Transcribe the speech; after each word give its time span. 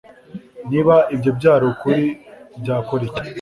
Niba 0.69 0.95
ibyo 1.15 1.31
byari 1.37 1.63
ukuri 1.71 2.05
wakora 2.67 3.03
iki 3.09 3.21